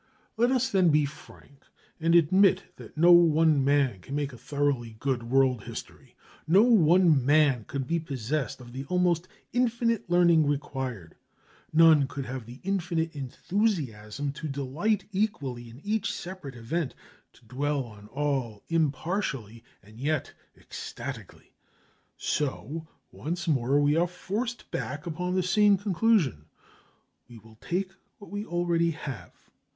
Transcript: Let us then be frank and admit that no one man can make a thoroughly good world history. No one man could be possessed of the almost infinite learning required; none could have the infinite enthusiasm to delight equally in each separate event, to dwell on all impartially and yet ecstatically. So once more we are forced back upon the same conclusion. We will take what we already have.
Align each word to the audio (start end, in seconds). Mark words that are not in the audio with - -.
Let 0.35 0.51
us 0.51 0.71
then 0.71 0.89
be 0.89 1.05
frank 1.05 1.63
and 1.99 2.15
admit 2.15 2.63
that 2.77 2.97
no 2.97 3.11
one 3.11 3.63
man 3.63 3.99
can 3.99 4.15
make 4.15 4.33
a 4.33 4.37
thoroughly 4.39 4.95
good 4.99 5.21
world 5.21 5.65
history. 5.65 6.15
No 6.47 6.63
one 6.63 7.23
man 7.23 7.65
could 7.65 7.85
be 7.85 7.99
possessed 7.99 8.59
of 8.59 8.73
the 8.73 8.83
almost 8.85 9.27
infinite 9.53 10.09
learning 10.09 10.47
required; 10.47 11.13
none 11.71 12.07
could 12.07 12.25
have 12.25 12.47
the 12.47 12.59
infinite 12.63 13.15
enthusiasm 13.15 14.31
to 14.31 14.47
delight 14.47 15.05
equally 15.11 15.69
in 15.69 15.79
each 15.83 16.11
separate 16.11 16.55
event, 16.55 16.95
to 17.33 17.45
dwell 17.45 17.83
on 17.83 18.07
all 18.07 18.63
impartially 18.69 19.63
and 19.83 19.99
yet 19.99 20.33
ecstatically. 20.57 21.53
So 22.17 22.87
once 23.11 23.47
more 23.47 23.79
we 23.79 23.95
are 23.97 24.07
forced 24.07 24.71
back 24.71 25.05
upon 25.05 25.35
the 25.35 25.43
same 25.43 25.77
conclusion. 25.77 26.45
We 27.29 27.37
will 27.37 27.59
take 27.61 27.91
what 28.17 28.31
we 28.31 28.43
already 28.43 28.89
have. 28.89 29.33